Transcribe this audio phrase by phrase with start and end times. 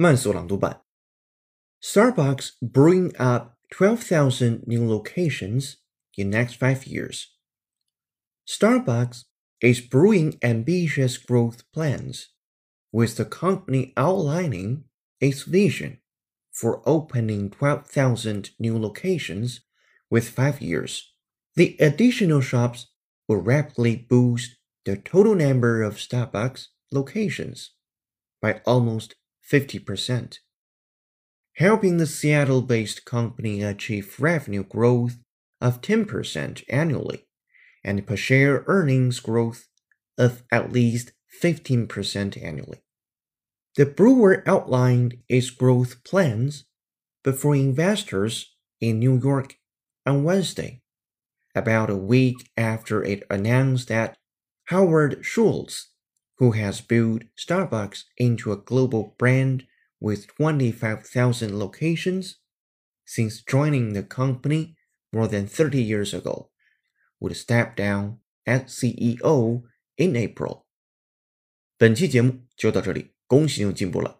[0.00, 0.82] 慢速朗读版。
[1.80, 5.76] Starbucks bring up 12,000 new locations
[6.16, 7.26] in next five years.
[8.46, 9.24] Starbucks
[9.60, 12.28] is brewing ambitious growth plans,
[12.92, 14.84] with the company outlining
[15.20, 15.98] its vision
[16.52, 19.60] for opening 12,000 new locations
[20.10, 21.12] with five years.
[21.56, 22.88] The additional shops
[23.28, 27.72] will rapidly boost the total number of Starbucks locations
[28.40, 29.16] by almost
[29.51, 30.37] 50%,
[31.57, 35.17] helping the Seattle based company achieve revenue growth
[35.59, 37.25] of 10% annually
[37.83, 39.67] and per share earnings growth
[40.17, 42.81] of at least 15% annually.
[43.75, 46.65] The brewer outlined its growth plans
[47.23, 49.57] before investors in New York
[50.05, 50.81] on Wednesday,
[51.55, 54.17] about a week after it announced that
[54.65, 55.90] Howard Schultz,
[56.40, 59.64] who has built Starbucks into a global brand
[60.00, 62.36] with 25,000 locations
[63.06, 64.76] since joining the company
[65.12, 66.50] more than 30 years ago,
[67.20, 69.62] would step down as CEO
[69.96, 70.66] in April.
[71.78, 74.19] 本期节目就到这里，恭喜你又进步了。